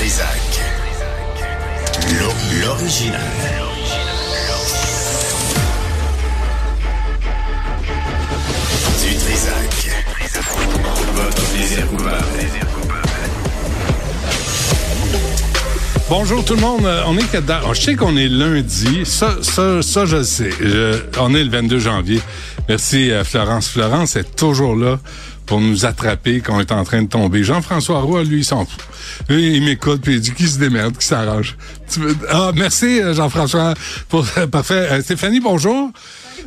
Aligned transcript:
Trisac. 0.00 0.60
L'o- 2.18 2.64
L'original. 2.64 3.20
Du 9.02 9.14
Trisac. 9.16 9.90
Votre 11.14 11.86
coupable. 11.90 12.20
Bonjour 16.08 16.44
tout 16.46 16.54
le 16.54 16.60
monde, 16.62 16.88
on 17.06 17.18
est 17.18 17.36
oh, 17.68 17.74
Je 17.74 17.80
sais 17.82 17.94
qu'on 17.94 18.16
est 18.16 18.28
lundi, 18.28 19.04
ça, 19.04 19.36
ça, 19.42 19.82
ça 19.82 20.06
je 20.06 20.16
le 20.16 20.24
sais. 20.24 20.50
On 21.20 21.34
est 21.34 21.44
le 21.44 21.50
22 21.50 21.78
janvier. 21.78 22.22
Merci 22.70 23.10
euh, 23.10 23.22
Florence. 23.22 23.68
Florence 23.68 24.16
est 24.16 24.34
toujours 24.34 24.76
là 24.76 24.98
pour 25.50 25.60
nous 25.60 25.84
attraper 25.84 26.40
quand 26.40 26.56
on 26.56 26.60
est 26.60 26.70
en 26.70 26.84
train 26.84 27.02
de 27.02 27.08
tomber. 27.08 27.42
Jean-François 27.42 28.02
Roy, 28.02 28.22
lui, 28.22 28.38
il 28.38 28.44
s'en 28.44 28.64
fout. 28.64 28.84
Lui, 29.28 29.56
il 29.56 29.64
m'écoute 29.64 30.00
puis 30.00 30.14
il 30.14 30.20
dit 30.20 30.30
qu'il 30.30 30.48
se 30.48 30.60
démerde, 30.60 30.92
qu'il 30.92 31.02
s'arrange. 31.02 31.56
Ah, 32.28 32.52
merci 32.54 33.00
euh, 33.00 33.14
Jean-François. 33.14 33.74
Pour... 34.08 34.24
Parfait. 34.52 34.86
Euh, 34.92 35.02
Stéphanie, 35.02 35.40
bonjour. 35.40 35.90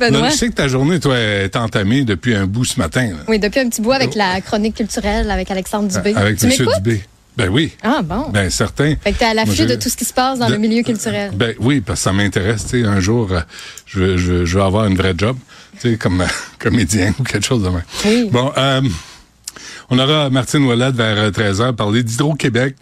Benoît. 0.00 0.22
Là, 0.22 0.30
je 0.30 0.36
sais 0.36 0.48
que 0.48 0.54
ta 0.54 0.68
journée, 0.68 1.00
toi, 1.00 1.18
est 1.18 1.54
entamée 1.54 2.04
depuis 2.04 2.34
un 2.34 2.46
bout 2.46 2.64
ce 2.64 2.80
matin. 2.80 3.08
là. 3.08 3.24
Oui, 3.28 3.38
depuis 3.38 3.60
un 3.60 3.68
petit 3.68 3.82
bout 3.82 3.92
avec 3.92 4.14
la 4.14 4.40
chronique 4.40 4.76
culturelle 4.76 5.30
avec 5.30 5.50
Alexandre 5.50 5.88
Dubé. 5.88 6.14
Avec 6.16 6.38
tu 6.38 6.46
M. 6.46 6.52
Dubé. 6.74 7.04
Ben 7.36 7.48
oui. 7.48 7.72
Ah 7.82 8.00
bon. 8.02 8.28
Ben 8.30 8.48
certain. 8.50 8.94
fait 9.02 9.12
que 9.12 9.18
t'es 9.18 9.24
à 9.24 9.34
l'affût 9.34 9.54
je- 9.54 9.64
de 9.64 9.74
tout 9.74 9.88
ce 9.88 9.96
qui 9.96 10.04
se 10.04 10.12
passe 10.12 10.38
dans 10.38 10.46
de- 10.46 10.52
le 10.52 10.58
milieu 10.58 10.82
culturel. 10.82 11.32
Ben 11.34 11.54
oui, 11.58 11.80
parce 11.80 12.00
que 12.00 12.04
ça 12.04 12.12
m'intéresse. 12.12 12.64
Tu 12.66 12.82
sais, 12.82 12.86
un 12.86 13.00
jour, 13.00 13.32
euh, 13.32 13.40
je, 13.86 13.98
veux- 13.98 14.16
je, 14.16 14.32
veux- 14.32 14.44
je 14.44 14.56
veux 14.58 14.64
avoir 14.64 14.86
une 14.86 14.96
vraie 14.96 15.14
job, 15.16 15.36
tu 15.80 15.90
sais, 15.90 15.96
comme 15.96 16.20
euh, 16.20 16.26
comédien 16.60 17.12
ou 17.18 17.24
quelque 17.24 17.44
chose 17.44 17.62
de 17.64 17.68
même. 17.70 17.82
Oui. 18.04 18.28
Bon, 18.30 18.52
euh, 18.56 18.80
on 19.90 19.98
aura 19.98 20.30
Martine 20.30 20.64
Ouellette 20.64 20.94
vers 20.94 21.30
13h 21.32 21.72
parler 21.74 22.02
d'Hydro-Québec. 22.04 22.76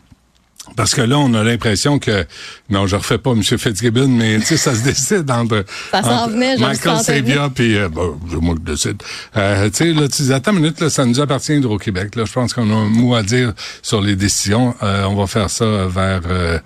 Parce 0.76 0.94
que 0.94 1.00
là, 1.00 1.18
on 1.18 1.34
a 1.34 1.42
l'impression 1.42 1.98
que 1.98 2.24
non, 2.70 2.86
je 2.86 2.96
refais 2.96 3.18
pas 3.18 3.32
M. 3.32 3.42
Fitzgibbon, 3.42 4.08
mais 4.08 4.38
tu 4.38 4.46
sais, 4.46 4.56
ça 4.56 4.74
se 4.74 4.84
décide 4.84 5.30
entre, 5.30 5.64
Ça 5.90 6.02
s'en 6.02 6.28
venait, 6.28 6.56
je 6.56 6.62
Michael 6.62 6.98
Sabia 6.98 7.50
puis 7.54 7.76
euh, 7.76 7.88
bon, 7.88 8.18
c'est 8.30 8.36
moi 8.36 8.54
qui 8.54 8.62
décide. 8.62 9.02
Euh, 9.36 9.68
tu 9.70 9.76
sais, 9.76 9.92
là, 9.92 10.08
tu 10.08 10.22
dis 10.22 10.32
attends 10.32 10.52
une 10.52 10.60
minute, 10.60 10.80
là, 10.80 10.88
ça 10.88 11.04
nous 11.04 11.20
appartient 11.20 11.54
Hydro-Québec. 11.54 12.14
Là, 12.14 12.24
je 12.24 12.32
pense 12.32 12.54
qu'on 12.54 12.70
a 12.70 12.74
un 12.74 12.88
mot 12.88 13.14
à 13.14 13.22
dire 13.22 13.52
sur 13.82 14.00
les 14.00 14.14
décisions. 14.14 14.74
Euh, 14.82 15.04
on 15.04 15.16
va 15.16 15.26
faire 15.26 15.50
ça 15.50 15.86
vers 15.88 16.22
euh, 16.30 16.58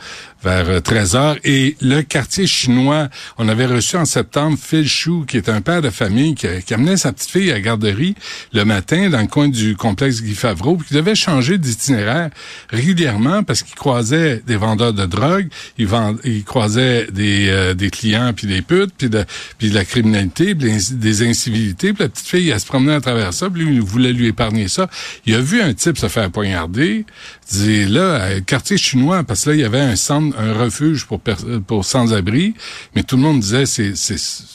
vers 0.46 0.80
13 0.80 1.16
heures. 1.16 1.36
Et 1.44 1.76
le 1.80 2.02
quartier 2.02 2.46
chinois, 2.46 3.08
on 3.36 3.48
avait 3.48 3.66
reçu 3.66 3.96
en 3.96 4.04
septembre 4.04 4.56
Phil 4.60 4.88
Chou, 4.88 5.24
qui 5.26 5.36
est 5.36 5.48
un 5.48 5.60
père 5.60 5.82
de 5.82 5.90
famille 5.90 6.34
qui, 6.34 6.46
qui 6.64 6.74
amenait 6.74 6.96
sa 6.96 7.12
petite 7.12 7.30
fille 7.30 7.50
à 7.50 7.60
garderie 7.60 8.14
le 8.52 8.64
matin 8.64 9.10
dans 9.10 9.20
le 9.20 9.26
coin 9.26 9.48
du 9.48 9.76
complexe 9.76 10.22
Guy 10.22 10.34
Favreau, 10.34 10.76
puis 10.76 10.88
qui 10.88 10.94
devait 10.94 11.14
changer 11.14 11.58
d'itinéraire 11.58 12.30
régulièrement 12.70 13.42
parce 13.42 13.62
qu'il 13.62 13.74
croisait 13.74 14.42
des 14.46 14.56
vendeurs 14.56 14.92
de 14.92 15.04
drogue, 15.04 15.48
il, 15.78 15.86
vend, 15.86 16.14
il 16.24 16.44
croisait 16.44 17.08
des, 17.10 17.48
euh, 17.48 17.74
des 17.74 17.90
clients, 17.90 18.32
puis 18.34 18.46
des 18.46 18.62
putes, 18.62 18.92
puis 18.96 19.08
de, 19.08 19.24
de 19.60 19.74
la 19.74 19.84
criminalité, 19.84 20.54
des, 20.54 21.26
incivilités. 21.26 21.92
Puis 21.92 22.02
la 22.02 22.08
petite 22.08 22.28
fille, 22.28 22.50
elle 22.50 22.60
se 22.60 22.66
promenait 22.66 22.94
à 22.94 23.00
travers 23.00 23.32
ça, 23.32 23.50
puis 23.50 23.64
lui, 23.64 23.74
il 23.76 23.80
voulait 23.80 24.12
lui 24.12 24.28
épargner 24.28 24.68
ça. 24.68 24.88
Il 25.24 25.34
a 25.34 25.40
vu 25.40 25.60
un 25.60 25.74
type 25.74 25.98
se 25.98 26.08
faire 26.08 26.30
poignarder. 26.30 27.04
Dit, 27.50 27.86
là, 27.86 28.00
euh, 28.00 28.40
quartier 28.40 28.76
chinois, 28.76 29.22
parce 29.22 29.44
que 29.44 29.50
là, 29.50 29.56
il 29.56 29.60
y 29.60 29.64
avait 29.64 29.80
un 29.80 29.96
centre, 29.96 30.35
un 30.36 30.52
refuge 30.52 31.06
pour, 31.06 31.20
pour 31.66 31.84
sans-abri, 31.84 32.54
mais 32.94 33.02
tout 33.02 33.16
le 33.16 33.22
monde 33.22 33.40
disait, 33.40 33.66
c'est, 33.66 33.92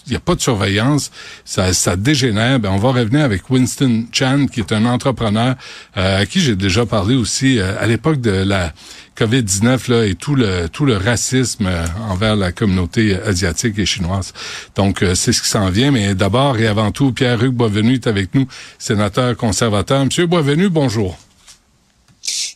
il 0.07 0.09
n'y 0.09 0.15
a 0.15 0.19
pas 0.19 0.35
de 0.35 0.41
surveillance, 0.41 1.11
ça, 1.45 1.73
ça 1.73 1.95
dégénère. 1.95 2.59
Ben, 2.59 2.71
on 2.71 2.77
va 2.77 2.91
revenir 2.91 3.21
avec 3.21 3.49
Winston 3.49 4.05
Chan, 4.11 4.45
qui 4.47 4.59
est 4.59 4.71
un 4.71 4.85
entrepreneur 4.85 5.55
euh, 5.97 6.21
à 6.21 6.25
qui 6.25 6.39
j'ai 6.39 6.55
déjà 6.55 6.85
parlé 6.85 7.15
aussi 7.15 7.59
euh, 7.59 7.79
à 7.79 7.87
l'époque 7.87 8.21
de 8.21 8.31
la 8.31 8.73
COVID-19 9.17 9.91
là, 9.91 10.05
et 10.05 10.15
tout 10.15 10.35
le 10.35 10.67
tout 10.69 10.85
le 10.85 10.97
racisme 10.97 11.67
euh, 11.67 11.85
envers 12.09 12.35
la 12.35 12.51
communauté 12.51 13.15
asiatique 13.15 13.77
et 13.77 13.85
chinoise. 13.85 14.33
Donc, 14.75 15.03
euh, 15.03 15.15
c'est 15.15 15.33
ce 15.33 15.41
qui 15.41 15.49
s'en 15.49 15.69
vient. 15.69 15.91
Mais 15.91 16.15
d'abord 16.15 16.57
et 16.57 16.67
avant 16.67 16.91
tout, 16.91 17.11
Pierre-Hugues 17.11 17.53
Boisvenu 17.53 17.93
est 17.95 18.07
avec 18.07 18.33
nous, 18.33 18.47
sénateur 18.79 19.35
conservateur. 19.37 20.03
Monsieur 20.05 20.25
Boisvenu, 20.27 20.69
bonjour. 20.69 21.17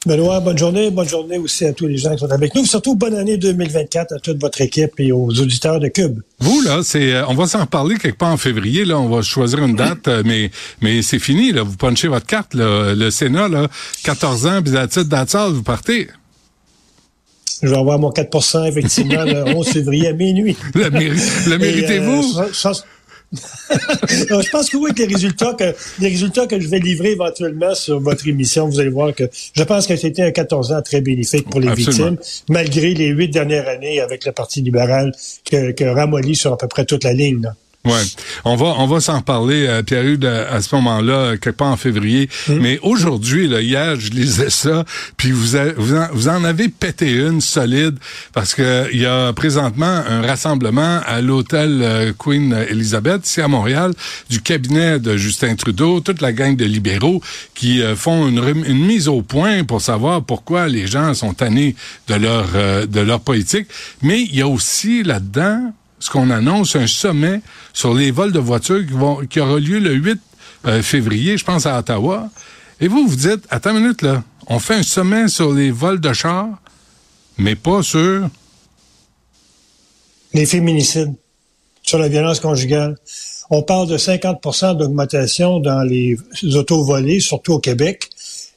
Benoît, 0.05 0.39
bonne 0.39 0.57
journée. 0.57 0.91
Bonne 0.91 1.07
journée 1.09 1.38
aussi 1.38 1.66
à 1.66 1.73
tous 1.73 1.88
les 1.88 1.97
gens 1.97 2.13
qui 2.13 2.19
sont 2.19 2.31
avec 2.31 2.53
nous. 2.53 2.66
Surtout, 2.66 2.95
bonne 2.95 3.16
année 3.16 3.38
2024 3.38 4.13
à 4.16 4.19
toute 4.19 4.39
votre 4.39 4.61
équipe 4.61 4.91
et 4.99 5.11
aux 5.11 5.29
auditeurs 5.29 5.79
de 5.79 5.88
Cube. 5.88 6.19
Vous, 6.39 6.61
là, 6.61 6.81
c'est, 6.83 7.13
euh, 7.13 7.25
on 7.27 7.33
va 7.33 7.47
s'en 7.47 7.61
reparler 7.61 7.95
quelque 7.97 8.17
part 8.17 8.31
en 8.31 8.38
février, 8.38 8.85
là, 8.85 8.99
on 8.99 9.09
va 9.09 9.21
choisir 9.21 9.63
une 9.63 9.75
date, 9.75 10.07
euh, 10.07 10.21
mais, 10.25 10.51
mais 10.81 11.01
c'est 11.01 11.19
fini, 11.19 11.51
là, 11.51 11.63
vous 11.63 11.75
punchez 11.75 12.07
votre 12.07 12.25
carte, 12.27 12.53
là, 12.53 12.93
le 12.93 13.09
Sénat, 13.09 13.47
là, 13.47 13.67
14 14.03 14.45
ans, 14.45 14.61
puis 14.61 14.71
that's 14.73 15.35
all, 15.35 15.51
vous 15.51 15.63
partez. 15.63 16.07
Je 17.63 17.69
vais 17.69 17.77
avoir 17.77 17.97
mon 17.97 18.09
4% 18.11 18.66
effectivement, 18.67 19.23
le 19.23 19.43
11 19.55 19.67
février 19.69 20.09
à 20.09 20.13
minuit. 20.13 20.57
Le, 20.75 20.89
méri- 20.89 21.47
le 21.47 21.55
Et, 21.55 21.57
méritez-vous? 21.57 22.37
euh, 22.39 22.49
ça- 22.53 22.73
Non, 24.29 24.41
je 24.41 24.50
pense 24.50 24.69
que 24.69 24.78
oui, 24.78 24.94
que 24.94 25.03
les 25.03 25.13
résultats 25.13 25.53
que 25.53 25.73
les 26.00 26.07
résultats 26.07 26.47
que 26.47 26.59
je 26.59 26.68
vais 26.68 26.79
livrer 26.79 27.12
éventuellement 27.12 27.73
sur 27.75 28.00
votre 28.00 28.28
émission, 28.28 28.68
vous 28.68 28.79
allez 28.79 28.90
voir 28.90 29.13
que 29.13 29.29
je 29.53 29.63
pense 29.63 29.88
que 29.88 29.96
c'était 29.96 30.23
un 30.23 30.31
14 30.31 30.72
ans 30.72 30.81
très 30.81 31.01
bénéfique 31.01 31.50
pour 31.50 31.59
les 31.59 31.68
Absolument. 31.69 32.12
victimes, 32.12 32.44
malgré 32.50 32.94
les 32.94 33.07
huit 33.07 33.29
dernières 33.29 33.68
années 33.68 34.00
avec 34.00 34.25
le 34.25 34.31
Parti 34.31 34.62
libéral 34.62 35.13
que, 35.50 35.72
que 35.72 35.84
ramollit 35.84 36.35
sur 36.35 36.53
à 36.53 36.57
peu 36.57 36.68
près 36.68 36.85
toute 36.85 37.03
la 37.03 37.13
ligne. 37.13 37.41
là. 37.41 37.56
Ouais, 37.85 38.01
on 38.46 38.56
va 38.56 38.66
on 38.78 38.88
va 38.88 39.00
s'en 39.00 39.18
reparler 39.19 39.66
euh, 39.68 39.84
Pierre-Hugues 39.84 40.25
à, 40.25 40.53
à 40.53 40.62
ce 40.62 40.73
moment-là 40.75 41.13
euh, 41.13 41.31
quelque 41.38 41.51
part 41.57 41.68
en 41.72 41.78
février. 41.78 42.29
Mais 42.50 42.79
aujourd'hui 42.81 43.47
là, 43.47 43.62
hier 43.62 44.00
je 44.00 44.09
lisais 44.12 44.50
ça, 44.50 44.85
puis 45.18 45.31
vous 45.31 45.56
a- 45.56 45.73
vous 45.78 45.96
en, 45.96 46.07
vous 46.12 46.28
en 46.28 46.44
avez 46.44 46.68
pété 46.69 47.12
une 47.13 47.41
solide 47.41 47.97
parce 48.34 48.53
que 48.53 48.88
il 48.91 49.01
y 49.01 49.06
a 49.06 49.31
présentement 49.34 49.85
un 50.07 50.22
rassemblement 50.22 51.00
à 51.06 51.22
l'hôtel 51.22 51.79
euh, 51.81 52.13
Queen 52.18 52.53
Elizabeth 52.69 53.25
ici 53.28 53.41
à 53.41 53.47
Montréal 53.47 53.94
du 54.29 54.41
cabinet 54.41 55.00
de 55.00 55.16
Justin 55.17 55.56
Trudeau, 55.56 56.00
toute 56.00 56.22
la 56.22 56.34
gang 56.34 56.56
de 56.56 56.66
libéraux 56.66 57.22
qui 57.53 57.81
euh, 57.81 57.96
font 57.96 58.28
une, 58.28 58.40
rem- 58.40 58.63
une 58.66 58.85
mise 58.85 59.07
au 59.07 59.22
point 59.22 59.63
pour 59.63 59.81
savoir 59.81 60.23
pourquoi 60.23 60.67
les 60.67 60.88
gens 60.88 61.13
sont 61.13 61.34
tannés 61.34 61.75
de 62.07 62.16
leur 62.16 62.47
euh, 62.56 62.85
de 62.85 63.00
leur 63.00 63.19
politique. 63.22 63.67
Mais 64.02 64.22
il 64.22 64.35
y 64.35 64.41
a 64.41 64.47
aussi 64.47 65.03
là-dedans 65.03 65.73
ce 66.00 66.09
qu'on 66.09 66.29
annonce, 66.29 66.75
un 66.75 66.88
sommet 66.88 67.41
sur 67.73 67.94
les 67.94 68.11
vols 68.11 68.31
de 68.31 68.39
voitures 68.39 68.83
qui, 69.29 69.39
aura 69.39 69.59
lieu 69.59 69.79
le 69.79 69.94
8 69.94 70.19
euh, 70.66 70.81
février, 70.81 71.38
je 71.38 71.45
pense, 71.45 71.66
à 71.66 71.79
Ottawa. 71.79 72.29
Et 72.81 72.88
vous, 72.88 73.07
vous 73.07 73.16
dites, 73.16 73.45
attends 73.50 73.72
une 73.72 73.81
minute, 73.81 74.01
là, 74.01 74.23
on 74.47 74.59
fait 74.59 74.75
un 74.75 74.84
sommet 74.84 75.28
sur 75.28 75.53
les 75.53 75.72
vols 75.72 76.00
de 76.00 76.13
chars, 76.13 76.50
mais 77.38 77.55
pas 77.55 77.81
sur... 77.81 78.29
les 80.34 80.45
féminicides, 80.45 81.13
sur 81.81 82.00
la 82.00 82.09
violence 82.09 82.39
conjugale. 82.39 82.97
On 83.50 83.61
parle 83.61 83.88
de 83.88 83.97
50% 83.97 84.78
d'augmentation 84.78 85.59
dans 85.59 85.84
les 85.84 86.17
autos 86.55 86.84
volées, 86.84 87.19
surtout 87.19 87.53
au 87.53 87.59
Québec. 87.59 88.09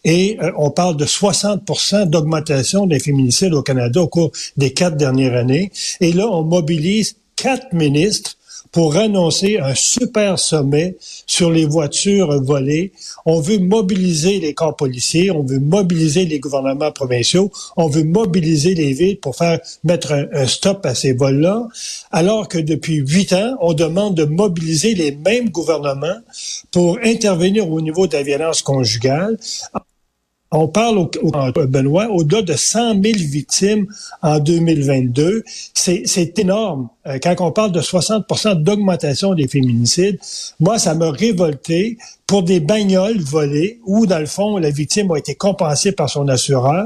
Et 0.04 0.38
euh, 0.40 0.52
on 0.56 0.70
parle 0.70 0.96
de 0.96 1.04
60% 1.04 2.08
d'augmentation 2.08 2.86
des 2.86 2.98
féminicides 2.98 3.52
au 3.52 3.62
Canada 3.62 4.00
au 4.00 4.08
cours 4.08 4.32
des 4.56 4.72
quatre 4.72 4.96
dernières 4.96 5.34
années. 5.34 5.70
Et 6.00 6.12
là, 6.12 6.26
on 6.28 6.44
mobilise 6.44 7.16
quatre 7.40 7.72
ministres 7.72 8.34
pour 8.72 8.96
annoncer 8.96 9.58
un 9.58 9.74
super 9.74 10.38
sommet 10.38 10.96
sur 11.26 11.50
les 11.50 11.64
voitures 11.64 12.42
volées. 12.42 12.92
On 13.24 13.40
veut 13.40 13.58
mobiliser 13.58 14.40
les 14.40 14.52
corps 14.54 14.76
policiers, 14.76 15.30
on 15.30 15.42
veut 15.42 15.58
mobiliser 15.58 16.26
les 16.26 16.38
gouvernements 16.38 16.92
provinciaux, 16.92 17.50
on 17.76 17.88
veut 17.88 18.04
mobiliser 18.04 18.74
les 18.74 18.92
villes 18.92 19.20
pour 19.20 19.36
faire 19.36 19.58
mettre 19.84 20.12
un, 20.12 20.46
stop 20.46 20.84
à 20.84 20.94
ces 20.94 21.12
vols-là, 21.12 21.68
alors 22.10 22.48
que 22.48 22.58
depuis 22.58 22.96
huit 22.96 23.32
ans, 23.32 23.56
on 23.60 23.72
demande 23.72 24.14
de 24.14 24.24
mobiliser 24.24 24.94
les 24.94 25.12
mêmes 25.12 25.50
gouvernements 25.50 26.20
pour 26.70 26.98
intervenir 27.02 27.70
au 27.70 27.80
niveau 27.80 28.06
de 28.06 28.16
la 28.16 28.22
violence 28.22 28.62
conjugale. 28.62 29.38
On 30.50 30.66
parle, 30.66 30.96
au, 30.98 31.10
au- 31.22 31.66
Benoît, 31.66 32.08
au-delà 32.10 32.40
de 32.42 32.54
100 32.54 33.02
000 33.02 33.18
victimes 33.18 33.86
en 34.22 34.38
2022. 34.38 35.44
C'est 35.74 36.38
énorme. 36.38 36.88
Euh, 37.06 37.18
Quand 37.22 37.34
on 37.40 37.52
parle 37.52 37.72
de 37.72 37.80
60% 37.80 38.62
d'augmentation 38.62 39.34
des 39.34 39.46
féminicides, 39.46 40.18
moi, 40.58 40.78
ça 40.78 40.94
m'a 40.94 41.10
révolté 41.10 41.98
pour 42.26 42.42
des 42.42 42.60
bagnoles 42.60 43.20
volées 43.20 43.78
où, 43.84 44.06
dans 44.06 44.18
le 44.18 44.26
fond, 44.26 44.56
la 44.58 44.70
victime 44.70 45.10
a 45.12 45.18
été 45.18 45.34
compensée 45.34 45.92
par 45.92 46.08
son 46.08 46.28
assureur, 46.28 46.84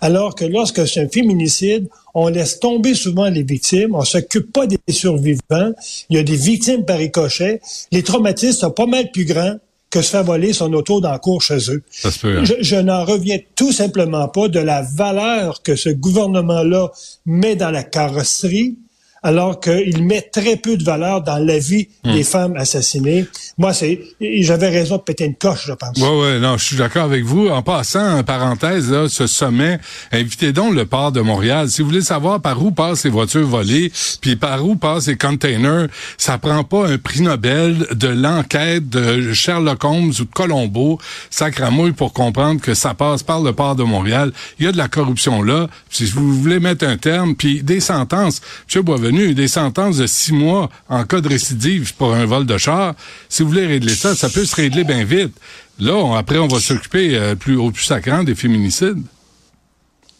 alors 0.00 0.34
que 0.34 0.44
lorsque 0.46 0.86
c'est 0.88 1.00
un 1.00 1.08
féminicide, 1.08 1.88
on 2.14 2.28
laisse 2.28 2.60
tomber 2.60 2.94
souvent 2.94 3.28
les 3.30 3.42
victimes, 3.42 3.94
on 3.94 4.04
s'occupe 4.04 4.52
pas 4.52 4.66
des 4.66 4.78
survivants, 4.90 5.72
il 6.10 6.16
y 6.16 6.18
a 6.18 6.22
des 6.22 6.36
victimes 6.36 6.84
par 6.84 6.98
ricochet. 6.98 7.60
Les 7.90 8.02
traumatismes 8.02 8.58
sont 8.58 8.70
pas 8.70 8.86
mal 8.86 9.10
plus 9.12 9.24
grands 9.24 9.56
que 9.92 10.00
se 10.00 10.10
faire 10.10 10.24
voler 10.24 10.54
son 10.54 10.72
auto 10.72 11.00
dans 11.00 11.12
la 11.12 11.18
cour 11.18 11.42
chez 11.42 11.58
eux. 11.70 11.82
Ça 11.90 12.10
se 12.10 12.18
peut, 12.18 12.38
hein? 12.38 12.44
Je, 12.44 12.54
je 12.60 12.76
n'en 12.76 13.04
reviens 13.04 13.38
tout 13.54 13.72
simplement 13.72 14.26
pas 14.26 14.48
de 14.48 14.58
la 14.58 14.82
valeur 14.82 15.62
que 15.62 15.76
ce 15.76 15.90
gouvernement-là 15.90 16.90
met 17.26 17.56
dans 17.56 17.70
la 17.70 17.82
carrosserie 17.84 18.78
alors 19.22 19.60
qu'il 19.60 20.02
met 20.04 20.22
très 20.22 20.56
peu 20.56 20.76
de 20.76 20.84
valeur 20.84 21.22
dans 21.22 21.38
la 21.38 21.58
vie 21.58 21.88
Hmm. 22.04 22.14
des 22.14 22.24
femmes 22.24 22.56
assassinées. 22.56 23.26
Moi, 23.58 23.72
c'est, 23.72 24.00
j'avais 24.20 24.68
raison 24.70 24.96
de 24.96 25.02
péter 25.02 25.24
une 25.24 25.36
coche, 25.36 25.66
je 25.68 25.72
pense. 25.72 25.96
Oui, 25.98 26.08
oui, 26.10 26.40
non, 26.40 26.56
je 26.58 26.64
suis 26.64 26.76
d'accord 26.76 27.04
avec 27.04 27.22
vous. 27.22 27.46
En 27.46 27.62
passant, 27.62 28.18
en 28.18 28.24
parenthèse, 28.24 28.90
là, 28.90 29.08
ce 29.08 29.28
sommet, 29.28 29.78
invitez 30.10 30.52
donc 30.52 30.74
le 30.74 30.84
port 30.84 31.12
de 31.12 31.20
Montréal. 31.20 31.70
Si 31.70 31.80
vous 31.80 31.88
voulez 31.88 32.00
savoir 32.00 32.40
par 32.40 32.60
où 32.60 32.72
passent 32.72 33.04
les 33.04 33.10
voitures 33.10 33.46
volées, 33.46 33.92
puis 34.20 34.34
par 34.34 34.64
où 34.66 34.74
passent 34.74 35.06
les 35.06 35.16
containers, 35.16 35.86
ça 36.18 36.38
prend 36.38 36.64
pas 36.64 36.88
un 36.88 36.98
prix 36.98 37.22
Nobel 37.22 37.86
de 37.92 38.08
l'enquête 38.08 38.88
de 38.88 39.32
Sherlock 39.32 39.84
Holmes 39.84 40.12
ou 40.18 40.24
de 40.24 40.32
Colombo, 40.34 40.98
sacramouille 41.30 41.92
pour 41.92 42.12
comprendre 42.12 42.60
que 42.60 42.74
ça 42.74 42.94
passe 42.94 43.22
par 43.22 43.40
le 43.40 43.52
port 43.52 43.76
de 43.76 43.84
Montréal. 43.84 44.32
Il 44.58 44.64
y 44.64 44.68
a 44.68 44.72
de 44.72 44.76
la 44.78 44.88
corruption 44.88 45.40
là. 45.42 45.68
Si 45.88 46.04
vous 46.06 46.34
voulez 46.34 46.58
mettre 46.58 46.84
un 46.84 46.96
terme, 46.96 47.36
puis 47.36 47.62
des 47.62 47.78
sentences, 47.78 48.40
M. 48.74 48.82
Des 49.12 49.46
sentences 49.48 49.98
de 49.98 50.06
six 50.06 50.32
mois 50.32 50.70
en 50.88 51.04
cas 51.04 51.20
de 51.20 51.28
récidive 51.28 51.94
pour 51.96 52.14
un 52.14 52.24
vol 52.24 52.46
de 52.46 52.56
char, 52.56 52.94
si 53.28 53.42
vous 53.42 53.50
voulez 53.50 53.66
régler 53.66 53.94
ça, 53.94 54.14
ça 54.14 54.30
peut 54.30 54.46
se 54.46 54.56
régler 54.56 54.84
bien 54.84 55.04
vite. 55.04 55.34
Là, 55.78 56.16
après, 56.16 56.38
on 56.38 56.48
va 56.48 56.58
s'occuper 56.58 57.14
euh, 57.14 57.34
plus 57.34 57.56
au 57.56 57.70
plus 57.70 57.84
sacrant 57.84 58.24
des 58.24 58.34
féminicides. 58.34 59.02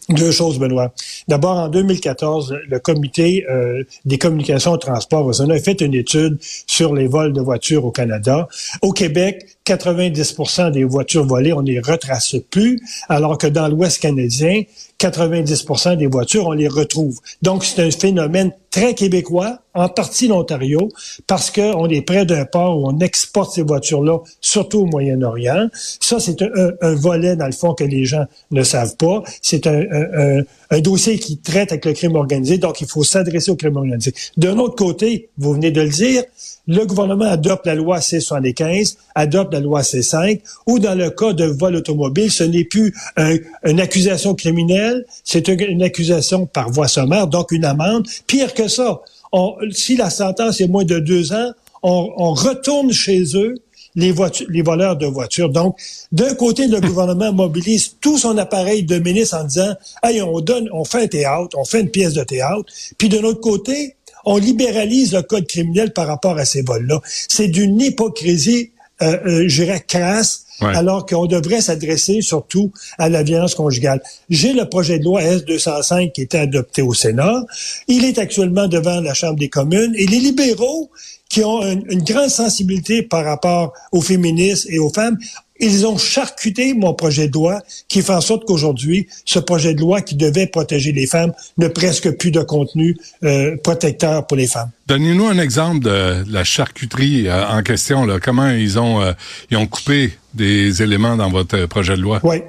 Deux 0.09 0.31
choses, 0.31 0.59
Benoît. 0.59 0.93
D'abord, 1.27 1.57
en 1.57 1.69
2014, 1.69 2.55
le 2.67 2.79
comité 2.79 3.45
euh, 3.49 3.83
des 4.05 4.17
communications 4.17 4.75
et 4.75 4.79
transports 4.79 5.31
a 5.39 5.59
fait 5.59 5.81
une 5.81 5.93
étude 5.93 6.37
sur 6.67 6.93
les 6.93 7.07
vols 7.07 7.33
de 7.33 7.41
voitures 7.41 7.85
au 7.85 7.91
Canada. 7.91 8.47
Au 8.81 8.91
Québec, 8.91 9.45
90% 9.65 10.71
des 10.71 10.83
voitures 10.83 11.25
volées, 11.25 11.53
on 11.53 11.61
ne 11.61 11.71
les 11.71 11.79
retrace 11.79 12.35
plus, 12.51 12.81
alors 13.07 13.37
que 13.37 13.47
dans 13.47 13.69
l'Ouest 13.69 14.01
canadien, 14.01 14.63
90% 15.09 15.97
des 15.97 16.07
voitures, 16.07 16.47
on 16.47 16.53
les 16.53 16.67
retrouve. 16.67 17.19
Donc, 17.41 17.65
c'est 17.65 17.83
un 17.83 17.91
phénomène 17.91 18.51
très 18.73 18.95
québécois, 18.95 19.59
en 19.75 19.87
partie 19.89 20.27
l'Ontario, 20.27 20.89
parce 21.27 21.51
qu'on 21.51 21.87
est 21.89 22.01
près 22.01 22.25
d'un 22.25 22.45
port 22.45 22.79
où 22.79 22.87
on 22.87 22.99
exporte 22.99 23.53
ces 23.53 23.61
voitures-là, 23.61 24.19
surtout 24.41 24.79
au 24.81 24.85
Moyen-Orient. 24.85 25.69
Ça, 25.99 26.19
c'est 26.19 26.41
un, 26.41 26.95
volet, 26.95 27.35
dans 27.35 27.45
le 27.45 27.51
fond, 27.51 27.73
que 27.73 27.83
les 27.83 28.05
gens 28.05 28.25
ne 28.51 28.63
savent 28.63 28.95
pas. 28.97 29.23
C'est 29.41 29.67
un, 29.67 29.81
dossier 30.79 31.19
qui 31.19 31.37
traite 31.37 31.71
avec 31.71 31.85
le 31.85 31.93
crime 31.93 32.15
organisé, 32.15 32.57
donc 32.57 32.81
il 32.81 32.87
faut 32.87 33.03
s'adresser 33.03 33.51
au 33.51 33.55
crime 33.55 33.77
organisé. 33.77 34.11
D'un 34.37 34.57
autre 34.57 34.75
côté, 34.75 35.29
vous 35.37 35.53
venez 35.53 35.69
de 35.69 35.81
le 35.81 35.89
dire, 35.89 36.23
le 36.65 36.85
gouvernement 36.85 37.25
adopte 37.25 37.67
la 37.67 37.75
loi 37.75 37.99
C-75, 38.01 38.95
adopte 39.15 39.53
la 39.53 39.59
loi 39.59 39.83
C-5, 39.83 40.39
ou 40.65 40.79
dans 40.79 40.95
le 40.95 41.09
cas 41.09 41.33
de 41.33 41.45
vol 41.45 41.75
automobile, 41.75 42.31
ce 42.31 42.43
n'est 42.43 42.63
plus 42.63 42.95
un- 43.17 43.37
une 43.65 43.79
accusation 43.79 44.33
criminelle, 44.33 44.92
c'est 45.23 45.47
une, 45.47 45.61
une 45.61 45.83
accusation 45.83 46.45
par 46.45 46.69
voie 46.69 46.87
sommaire, 46.87 47.27
donc 47.27 47.51
une 47.51 47.65
amende. 47.65 48.07
Pire 48.27 48.53
que 48.53 48.67
ça, 48.67 49.01
on- 49.31 49.55
si 49.71 49.95
la 49.97 50.09
sentence 50.09 50.61
est 50.61 50.67
moins 50.67 50.85
de 50.85 50.99
deux 50.99 51.33
ans, 51.33 51.51
on, 51.83 52.11
on 52.17 52.33
retourne 52.33 52.91
chez 52.91 53.23
eux 53.35 53.55
les, 53.95 54.11
voitures, 54.11 54.47
les 54.49 54.61
voleurs 54.61 54.95
de 54.97 55.05
voitures. 55.05 55.49
Donc, 55.49 55.77
d'un 56.11 56.33
côté, 56.35 56.67
le 56.67 56.79
gouvernement 56.89 57.31
mobilise 57.33 57.95
tout 58.01 58.17
son 58.17 58.37
appareil 58.37 58.83
de 58.83 58.97
ministre 58.99 59.37
en 59.37 59.43
disant, 59.43 59.73
hey, 60.03 60.21
on 60.21 60.39
donne, 60.39 60.69
on 60.73 60.83
fait 60.83 61.03
un 61.03 61.07
théâtre, 61.07 61.57
on 61.57 61.65
fait 61.65 61.81
une 61.81 61.89
pièce 61.89 62.13
de 62.13 62.23
théâtre. 62.23 62.63
Puis 62.97 63.09
de 63.09 63.19
l'autre 63.19 63.41
côté, 63.41 63.95
on 64.25 64.37
libéralise 64.37 65.13
le 65.13 65.21
code 65.21 65.45
criminel 65.47 65.91
par 65.93 66.07
rapport 66.07 66.37
à 66.37 66.45
ces 66.45 66.61
vols-là. 66.61 67.01
C'est 67.05 67.49
d'une 67.49 67.79
hypocrisie, 67.81 68.71
euh, 69.01 69.17
euh, 69.25 69.43
je 69.47 69.63
dirais, 69.63 69.83
crasse, 69.85 70.45
Alors 70.61 71.05
qu'on 71.05 71.25
devrait 71.25 71.61
s'adresser 71.61 72.21
surtout 72.21 72.71
à 72.97 73.09
la 73.09 73.23
violence 73.23 73.55
conjugale. 73.55 74.01
J'ai 74.29 74.53
le 74.53 74.69
projet 74.69 74.99
de 74.99 75.03
loi 75.03 75.21
S-205 75.23 76.11
qui 76.11 76.21
était 76.21 76.39
adopté 76.39 76.81
au 76.81 76.93
Sénat. 76.93 77.43
Il 77.87 78.05
est 78.05 78.17
actuellement 78.17 78.67
devant 78.67 79.01
la 79.01 79.13
Chambre 79.13 79.39
des 79.39 79.49
communes 79.49 79.93
et 79.95 80.05
les 80.05 80.19
libéraux 80.19 80.89
qui 81.29 81.43
ont 81.43 81.63
une 81.63 82.03
grande 82.03 82.29
sensibilité 82.29 83.01
par 83.01 83.25
rapport 83.25 83.73
aux 83.91 84.01
féministes 84.01 84.67
et 84.69 84.77
aux 84.77 84.89
femmes, 84.89 85.17
ils 85.63 85.87
ont 85.87 85.97
charcuté 85.97 86.73
mon 86.73 86.93
projet 86.93 87.27
de 87.27 87.33
loi 87.33 87.61
qui 87.87 88.01
fait 88.01 88.13
en 88.13 88.21
sorte 88.21 88.45
qu'aujourd'hui, 88.45 89.07
ce 89.25 89.39
projet 89.39 89.73
de 89.73 89.79
loi 89.79 90.01
qui 90.01 90.15
devait 90.15 90.47
protéger 90.47 90.91
les 90.91 91.07
femmes 91.07 91.31
n'a 91.57 91.69
presque 91.69 92.11
plus 92.17 92.31
de 92.31 92.41
contenu 92.41 92.97
euh, 93.23 93.55
protecteur 93.63 94.27
pour 94.27 94.37
les 94.37 94.47
femmes. 94.47 94.69
Donnez-nous 94.87 95.27
un 95.27 95.39
exemple 95.39 95.79
de 95.79 96.25
la 96.29 96.43
charcuterie 96.43 97.27
euh, 97.27 97.47
en 97.47 97.63
question. 97.63 98.05
Là. 98.05 98.19
Comment 98.21 98.49
ils 98.49 98.77
ont, 98.77 99.01
euh, 99.01 99.13
ils 99.51 99.57
ont 99.57 99.67
coupé 99.67 100.13
des 100.33 100.81
éléments 100.83 101.15
dans 101.15 101.29
votre 101.29 101.65
projet 101.67 101.95
de 101.95 102.01
loi? 102.01 102.19
Oui. 102.23 102.41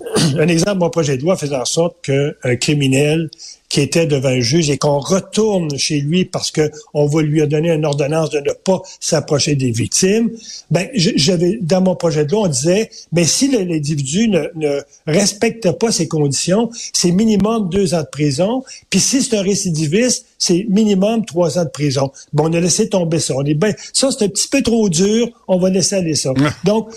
Un 0.38 0.48
exemple, 0.48 0.78
mon 0.78 0.90
projet 0.90 1.16
de 1.16 1.22
loi 1.22 1.36
faisait 1.36 1.56
en 1.56 1.64
sorte 1.64 1.96
qu'un 2.02 2.56
criminel 2.56 3.30
qui 3.68 3.80
était 3.80 4.06
devant 4.06 4.28
un 4.28 4.40
juge 4.40 4.70
et 4.70 4.78
qu'on 4.78 5.00
retourne 5.00 5.76
chez 5.76 6.00
lui 6.00 6.24
parce 6.24 6.52
que 6.52 6.70
on 6.94 7.06
va 7.06 7.20
lui 7.22 7.44
donner 7.48 7.72
une 7.72 7.84
ordonnance 7.84 8.30
de 8.30 8.38
ne 8.38 8.52
pas 8.52 8.80
s'approcher 9.00 9.56
des 9.56 9.72
victimes. 9.72 10.30
Ben, 10.70 10.88
j'avais 10.94 11.58
dans 11.60 11.80
mon 11.80 11.96
projet 11.96 12.24
de 12.24 12.30
loi, 12.30 12.42
on 12.42 12.46
disait, 12.46 12.90
mais 13.12 13.24
si 13.24 13.48
le- 13.48 13.64
l'individu 13.64 14.28
ne, 14.28 14.44
ne 14.54 14.80
respecte 15.08 15.72
pas 15.72 15.90
ces 15.90 16.06
conditions, 16.06 16.70
c'est 16.92 17.10
minimum 17.10 17.68
deux 17.68 17.92
ans 17.94 18.02
de 18.02 18.08
prison. 18.08 18.62
Puis 18.88 19.00
si 19.00 19.20
c'est 19.20 19.36
un 19.36 19.42
récidiviste, 19.42 20.26
c'est 20.38 20.64
minimum 20.68 21.24
trois 21.24 21.58
ans 21.58 21.64
de 21.64 21.70
prison. 21.70 22.12
Bon, 22.32 22.48
on 22.48 22.52
a 22.52 22.60
laissé 22.60 22.88
tomber 22.88 23.18
ça. 23.18 23.34
On 23.36 23.44
est 23.44 23.54
ben, 23.54 23.74
ça 23.92 24.10
c'est 24.16 24.26
un 24.26 24.28
petit 24.28 24.48
peu 24.48 24.62
trop 24.62 24.88
dur. 24.88 25.28
On 25.48 25.58
va 25.58 25.70
laisser 25.70 25.96
aller 25.96 26.14
ça. 26.14 26.32
Donc, 26.62 26.90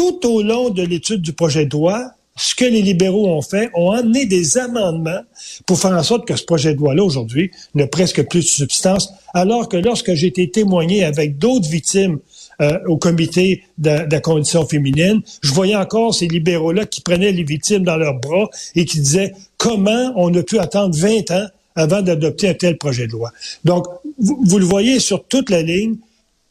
tout 0.00 0.26
au 0.26 0.42
long 0.42 0.70
de 0.70 0.82
l'étude 0.82 1.20
du 1.20 1.34
projet 1.34 1.66
de 1.66 1.72
loi, 1.72 2.12
ce 2.34 2.54
que 2.54 2.64
les 2.64 2.80
libéraux 2.80 3.28
ont 3.28 3.42
fait, 3.42 3.68
ont 3.74 3.90
amené 3.90 4.24
des 4.24 4.56
amendements 4.56 5.20
pour 5.66 5.78
faire 5.78 5.92
en 5.92 6.02
sorte 6.02 6.26
que 6.26 6.36
ce 6.36 6.44
projet 6.44 6.72
de 6.72 6.78
loi-là, 6.78 7.04
aujourd'hui, 7.04 7.50
n'a 7.74 7.86
presque 7.86 8.26
plus 8.26 8.40
de 8.40 8.48
substance, 8.48 9.12
alors 9.34 9.68
que 9.68 9.76
lorsque 9.76 10.14
j'ai 10.14 10.28
été 10.28 10.50
témoigné 10.50 11.04
avec 11.04 11.36
d'autres 11.36 11.68
victimes 11.68 12.18
euh, 12.62 12.78
au 12.86 12.96
comité 12.96 13.62
de, 13.76 14.10
la 14.10 14.20
condition 14.20 14.66
féminine, 14.66 15.20
je 15.42 15.52
voyais 15.52 15.76
encore 15.76 16.14
ces 16.14 16.28
libéraux-là 16.28 16.86
qui 16.86 17.02
prenaient 17.02 17.32
les 17.32 17.44
victimes 17.44 17.84
dans 17.84 17.96
leurs 17.98 18.18
bras 18.20 18.48
et 18.74 18.86
qui 18.86 19.00
disaient 19.00 19.34
comment 19.58 20.14
on 20.16 20.34
a 20.34 20.42
pu 20.42 20.58
attendre 20.58 20.96
20 20.96 21.30
ans 21.32 21.46
avant 21.76 22.00
d'adopter 22.00 22.48
un 22.48 22.54
tel 22.54 22.78
projet 22.78 23.06
de 23.06 23.12
loi. 23.12 23.32
Donc, 23.66 23.86
vous 24.18 24.58
le 24.58 24.64
voyez 24.64 24.98
sur 24.98 25.24
toute 25.24 25.50
la 25.50 25.60
ligne, 25.60 25.96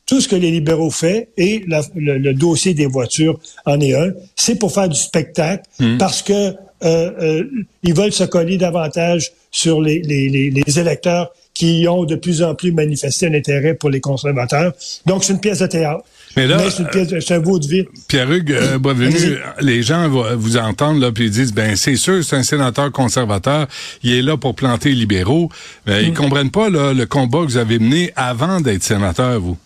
tout 0.10 0.20
ce 0.22 0.28
que 0.28 0.36
les 0.36 0.52
libéraux 0.52 0.90
font 0.90 1.24
et 1.38 1.64
la- 1.68 1.82
le, 1.96 2.18
le 2.18 2.34
dossier 2.34 2.74
des 2.74 2.88
voitures 2.88 3.40
en 3.66 3.80
est 3.80 3.94
un, 3.94 4.12
c'est 4.36 4.56
pour 4.56 4.74
faire 4.74 4.90
du 4.90 4.98
spectacle 5.00 5.64
parce 6.00 6.22
que 6.24 6.34
euh, 6.34 7.12
euh, 7.22 7.44
ils 7.84 7.94
veulent 7.94 8.14
se 8.14 8.24
coller 8.24 8.58
davantage 8.58 9.32
sur 9.52 9.82
les, 9.82 10.02
les, 10.02 10.30
les, 10.30 10.50
les 10.50 10.80
électeurs 10.80 11.30
qui 11.54 11.86
ont 11.90 12.06
de 12.06 12.16
plus 12.16 12.42
en 12.42 12.56
plus 12.56 12.72
manifesté 12.72 13.28
un 13.28 13.34
intérêt 13.34 13.74
pour 13.74 13.90
les 13.90 14.00
conservateurs. 14.00 14.72
Donc, 15.06 15.26
c'est 15.26 15.34
une 15.34 15.42
pièce 15.42 15.60
de 15.60 15.68
théâtre. 15.68 16.04
Mais 16.38 16.48
là, 16.48 16.58
c'est 16.70 16.84
une 16.84 16.88
pièce, 16.90 17.08
de- 17.10 17.20
c'est 17.20 17.34
un 17.34 17.40
vaudeville. 17.40 17.86
Pierre-Hugues 18.08 18.54
euh, 18.54 18.78
Allez-y. 18.90 19.38
les 19.60 19.84
gens 19.84 20.08
vont- 20.08 20.36
vous 20.38 20.56
entendent 20.58 21.02
là 21.02 21.12
puis 21.12 21.26
ils 21.26 21.32
disent 21.32 21.54
ben 21.54 21.76
c'est 21.76 21.98
sûr 21.98 22.24
c'est 22.24 22.38
un 22.38 22.44
sénateur 22.44 22.92
conservateur, 22.94 23.68
il 24.04 24.14
est 24.14 24.22
là 24.22 24.38
pour 24.38 24.56
planter 24.56 24.90
les 24.90 24.96
libéraux, 24.96 25.50
mais 25.86 26.02
Mm. 26.02 26.06
ils 26.06 26.14
comprennent 26.14 26.52
pas 26.52 26.70
là, 26.70 26.94
le 26.94 27.06
combat 27.06 27.40
que 27.40 27.46
vous 27.52 27.58
avez 27.58 27.78
mené 27.80 28.12
avant 28.16 28.62
d'être 28.62 28.84
sénateur 28.84 29.40
vous. 29.42 29.58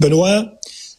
Benoît, 0.00 0.52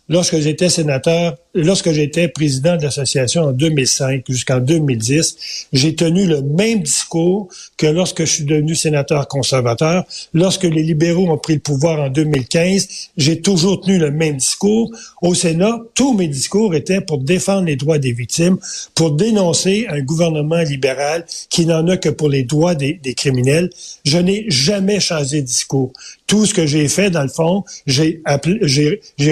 lorsque 0.09 0.37
j'étais 0.39 0.69
sénateur, 0.69 1.35
lorsque 1.53 1.91
j'étais 1.91 2.27
président 2.27 2.77
de 2.77 2.83
l'association 2.83 3.43
en 3.43 3.51
2005 3.51 4.23
jusqu'en 4.29 4.59
2010, 4.59 5.67
j'ai 5.73 5.95
tenu 5.95 6.25
le 6.25 6.41
même 6.41 6.81
discours 6.81 7.47
que 7.77 7.87
lorsque 7.87 8.21
je 8.21 8.31
suis 8.31 8.43
devenu 8.43 8.75
sénateur 8.75 9.27
conservateur. 9.27 10.05
Lorsque 10.33 10.63
les 10.63 10.83
libéraux 10.83 11.29
ont 11.29 11.37
pris 11.37 11.55
le 11.55 11.59
pouvoir 11.59 11.99
en 11.99 12.09
2015, 12.09 12.87
j'ai 13.17 13.41
toujours 13.41 13.81
tenu 13.81 13.97
le 13.97 14.11
même 14.11 14.37
discours. 14.37 14.91
Au 15.21 15.33
Sénat, 15.33 15.79
tous 15.93 16.13
mes 16.13 16.27
discours 16.27 16.75
étaient 16.75 17.01
pour 17.01 17.19
défendre 17.19 17.65
les 17.65 17.75
droits 17.75 17.99
des 17.99 18.11
victimes, 18.11 18.57
pour 18.95 19.11
dénoncer 19.11 19.87
un 19.89 20.01
gouvernement 20.01 20.61
libéral 20.61 21.25
qui 21.49 21.65
n'en 21.65 21.87
a 21.87 21.97
que 21.97 22.09
pour 22.09 22.29
les 22.29 22.43
droits 22.43 22.75
des, 22.75 22.99
criminels. 23.15 23.69
Je 24.05 24.17
n'ai 24.17 24.45
jamais 24.49 24.99
changé 24.99 25.41
de 25.41 25.47
discours. 25.47 25.93
Tout 26.27 26.45
ce 26.45 26.53
que 26.53 26.65
j'ai 26.65 26.87
fait, 26.89 27.09
dans 27.09 27.23
le 27.23 27.29
fond, 27.29 27.63
j'ai 27.85 28.21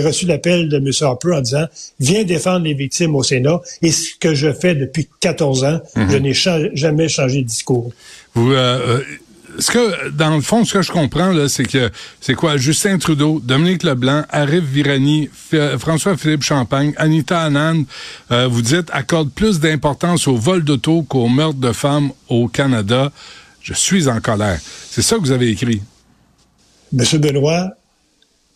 reçu 0.01 0.25
l'appel 0.25 0.69
de 0.69 0.77
M. 0.77 0.91
Harper 1.01 1.33
en 1.33 1.41
disant 1.41 1.65
défendre 2.23 2.63
les 2.65 2.73
victimes 2.73 3.15
au 3.15 3.23
Sénat. 3.23 3.59
Et 3.81 3.91
ce 3.91 4.15
que 4.19 4.33
je 4.33 4.53
fais 4.53 4.75
depuis 4.75 5.07
14 5.19 5.63
ans, 5.65 5.79
je 5.95 6.17
n'ai 6.17 6.33
cha- 6.33 6.73
jamais 6.73 7.09
changé 7.09 7.41
de 7.41 7.47
discours. 7.47 7.91
Vous 8.35 8.51
euh, 8.51 8.99
euh, 8.99 9.03
ce 9.59 9.71
que 9.71 10.09
dans 10.09 10.35
le 10.35 10.41
fond 10.41 10.65
ce 10.65 10.73
que 10.73 10.81
je 10.81 10.91
comprends 10.91 11.31
là 11.31 11.47
c'est 11.47 11.63
que 11.63 11.89
c'est 12.19 12.33
quoi? 12.33 12.57
Justin 12.57 12.97
Trudeau, 12.97 13.39
Dominique 13.43 13.83
Leblanc, 13.83 14.23
Arif 14.29 14.63
Virani, 14.63 15.29
François-Philippe 15.77 16.43
Champagne, 16.43 16.93
Anita 16.97 17.41
Anand, 17.41 17.83
euh, 18.31 18.47
vous 18.47 18.61
dites 18.61 18.89
accorde 18.91 19.31
plus 19.31 19.59
d'importance 19.59 20.27
au 20.27 20.35
vol 20.35 20.63
d'auto 20.63 21.03
qu'au 21.03 21.27
meurtre 21.29 21.59
de 21.59 21.71
femmes 21.71 22.11
au 22.29 22.47
Canada. 22.47 23.11
Je 23.61 23.73
suis 23.73 24.07
en 24.07 24.19
colère. 24.19 24.59
C'est 24.91 25.01
ça 25.01 25.15
que 25.15 25.21
vous 25.21 25.31
avez 25.31 25.49
écrit? 25.49 25.81
Monsieur 26.91 27.17
Benoît, 27.17 27.69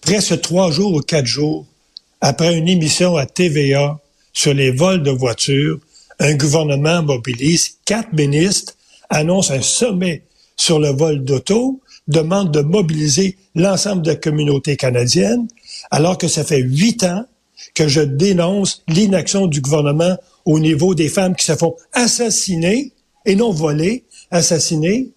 presque 0.01 0.39
trois 0.42 0.70
jours 0.72 0.94
ou 0.94 1.00
quatre 1.01 1.25
jours 1.25 1.66
après 2.22 2.58
une 2.58 2.68
émission 2.68 3.16
à 3.16 3.26
TVA 3.26 4.00
sur 4.34 4.54
les 4.54 4.72
vols 4.72 5.04
de 5.04 5.12
voitures, 5.12 5.80
un 6.20 6.36
gouvernement 6.36 7.02
mobilise 7.02 7.78
quatre 7.86 8.14
ministres, 8.14 8.76
annonce 9.10 9.52
un 9.52 9.62
sommet 9.62 10.24
sur 10.58 10.80
le 10.80 10.90
vol 10.90 11.24
d'auto, 11.24 11.82
demande 12.08 12.52
de 12.52 12.62
mobiliser 12.62 13.38
l'ensemble 13.56 14.02
de 14.02 14.10
la 14.10 14.16
communauté 14.16 14.76
canadienne, 14.76 15.48
alors 15.92 16.18
que 16.18 16.28
ça 16.28 16.44
fait 16.44 16.60
huit 16.60 17.04
ans 17.04 17.26
que 17.74 17.88
je 17.88 18.02
dénonce 18.02 18.84
l'inaction 18.88 19.48
du 19.48 19.62
gouvernement 19.62 20.18
au 20.46 20.60
niveau 20.60 20.96
des 20.96 21.10
femmes 21.10 21.36
qui 21.36 21.46
se 21.46 21.56
font 21.56 21.76
assassiner, 21.94 22.94
et 23.26 23.36
non 23.36 23.52
voler, 23.52 24.06
assassiner, 24.32 25.10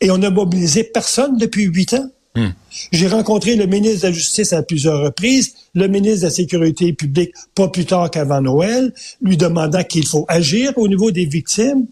et 0.00 0.10
on 0.10 0.18
n'a 0.18 0.30
mobilisé 0.30 0.84
personne 0.84 1.38
depuis 1.38 1.64
huit 1.64 1.94
ans. 1.94 2.10
Hmm. 2.34 2.50
J'ai 2.92 3.08
rencontré 3.08 3.56
le 3.56 3.66
ministre 3.66 4.02
de 4.02 4.06
la 4.08 4.12
Justice 4.12 4.52
à 4.52 4.62
plusieurs 4.62 5.00
reprises, 5.00 5.54
le 5.74 5.88
ministre 5.88 6.20
de 6.20 6.24
la 6.26 6.30
Sécurité 6.30 6.92
publique 6.92 7.32
pas 7.54 7.68
plus 7.68 7.84
tard 7.84 8.10
qu'avant 8.10 8.40
Noël, 8.40 8.92
lui 9.20 9.36
demandant 9.36 9.82
qu'il 9.82 10.06
faut 10.06 10.24
agir 10.28 10.72
au 10.76 10.88
niveau 10.88 11.10
des 11.10 11.26
victimes, 11.26 11.86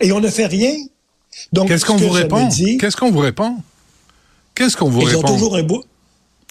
et 0.00 0.12
on 0.12 0.20
ne 0.20 0.28
fait 0.28 0.46
rien. 0.46 0.74
Donc, 1.52 1.68
qu'est-ce 1.68 1.84
qu'on 1.86 1.96
vous 1.96 2.10
répond? 2.10 2.48
Qu'est-ce 2.78 2.96
qu'on 2.96 3.10
vous 3.10 3.20
répond? 3.20 3.56
Qu'est-ce 4.54 4.76
qu'on 4.76 4.90
vous 4.90 5.00
ils 5.00 5.08
répond? 5.08 5.20
ont 5.20 5.32
toujours 5.32 5.56
un 5.56 5.62
beau, 5.62 5.84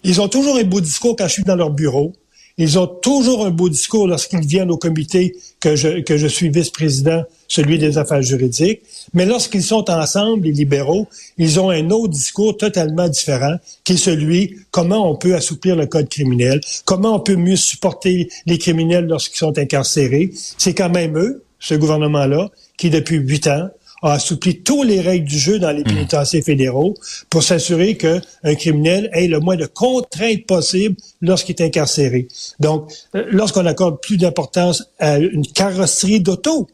Ils 0.04 0.20
ont 0.22 0.28
toujours 0.28 0.58
un 0.58 0.64
beau 0.64 0.82
discours 0.82 1.16
quand 1.16 1.28
je 1.28 1.34
suis 1.34 1.44
dans 1.44 1.56
leur 1.56 1.70
bureau. 1.70 2.14
Ils 2.58 2.78
ont 2.80 2.88
toujours 2.88 3.46
un 3.46 3.50
beau 3.50 3.70
discours 3.70 4.08
lorsqu'ils 4.08 4.46
viennent 4.46 4.72
au 4.72 4.78
comité 4.78 5.36
que 5.60 5.76
je, 5.76 6.02
que 6.02 6.18
je 6.18 6.28
suis 6.28 6.50
vice-président, 6.50 7.24
celui 7.48 7.78
des 7.78 7.98
affaires 7.98 8.22
juridiques. 8.22 8.82
Mais 9.14 9.26
lorsqu'ils 9.26 9.64
sont 9.64 9.90
ensemble, 9.90 10.46
les 10.46 10.52
libéraux, 10.52 11.08
ils 11.38 11.60
ont 11.60 11.70
un 11.70 11.90
autre 11.90 12.14
discours 12.14 12.58
totalement 12.58 13.08
différent, 13.08 13.56
qui 13.84 13.94
est 13.94 13.98
celui 13.98 14.58
comment 14.72 15.10
on 15.10 15.16
peut 15.16 15.36
assouplir 15.36 15.76
le 15.76 15.86
code 15.86 16.10
criminel, 16.10 16.62
comment 16.86 17.16
on 17.16 17.20
peut 17.20 17.36
mieux 17.36 17.56
supporter 17.56 18.30
les 18.46 18.58
criminels 18.58 19.06
lorsqu'ils 19.06 19.38
sont 19.38 19.58
incarcérés? 19.58 20.32
C'est 20.58 20.74
quand 20.74 20.90
même 20.90 21.18
eux, 21.18 21.44
ce 21.60 21.76
gouvernement-là, 21.76 22.50
qui 22.78 22.90
depuis 22.90 23.18
huit 23.18 23.48
ans 23.48 23.70
a 24.02 24.14
assoupli 24.14 24.62
tous 24.62 24.84
les 24.84 25.00
règles 25.02 25.28
du 25.28 25.38
jeu 25.38 25.60
dans 25.60 25.72
les 25.72 25.82
hmm. 25.82 25.86
pénitenciers 25.86 26.42
fédéraux 26.42 26.96
pour 27.30 27.44
s'assurer 27.44 27.98
qu'un 27.98 28.56
criminel 28.56 29.10
ait 29.14 29.28
le 29.28 29.40
moins 29.40 29.56
de 29.56 29.66
contraintes 29.66 30.46
possibles 30.46 30.96
lorsqu'il 31.22 31.56
est 31.56 31.64
incarcéré. 31.64 32.28
Donc, 32.60 32.92
euh, 33.16 33.26
lorsqu'on 33.30 33.66
accorde 33.66 34.02
plus 34.02 34.18
d'importance 34.18 34.84
à 35.00 35.18
une 35.18 35.46
carrosserie 35.46 36.20
d'auto 36.20 36.68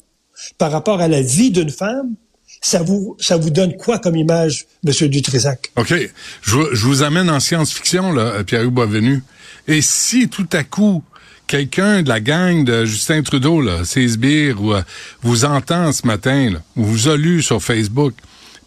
par 0.57 0.71
rapport 0.71 1.01
à 1.01 1.07
la 1.07 1.21
vie 1.21 1.51
d'une 1.51 1.71
femme, 1.71 2.15
ça 2.61 2.81
vous, 2.81 3.15
ça 3.19 3.37
vous 3.37 3.49
donne 3.49 3.75
quoi 3.77 3.99
comme 3.99 4.15
image, 4.15 4.65
M. 4.85 5.07
Dutrisac? 5.07 5.71
OK. 5.75 5.93
Je, 6.41 6.85
vous 6.85 7.03
amène 7.03 7.29
en 7.29 7.39
science-fiction, 7.39 8.11
là, 8.13 8.43
Pierre-Hugues 8.43 8.73
Boisvenu. 8.73 9.23
Et 9.67 9.81
si 9.81 10.29
tout 10.29 10.47
à 10.53 10.63
coup, 10.63 11.03
quelqu'un 11.47 12.03
de 12.03 12.09
la 12.09 12.19
gang 12.19 12.63
de 12.63 12.85
Justin 12.85 13.23
Trudeau, 13.23 13.61
là, 13.61 13.85
ses 13.85 14.07
sbires, 14.07 14.61
ou, 14.61 14.73
euh, 14.73 14.81
vous 15.21 15.45
entend 15.45 15.91
ce 15.91 16.05
matin, 16.05 16.51
là, 16.51 16.59
ou 16.75 16.83
vous 16.83 17.07
a 17.07 17.17
lu 17.17 17.41
sur 17.41 17.63
Facebook, 17.63 18.13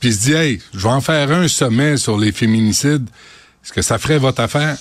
puis 0.00 0.12
se 0.12 0.20
dit, 0.20 0.32
hey, 0.32 0.60
je 0.74 0.80
vais 0.80 0.88
en 0.88 1.00
faire 1.00 1.30
un 1.30 1.46
sommet 1.46 1.96
sur 1.98 2.18
les 2.18 2.32
féminicides, 2.32 3.06
est-ce 3.62 3.72
que 3.72 3.82
ça 3.82 3.98
ferait 3.98 4.18
votre 4.18 4.40
affaire? 4.40 4.76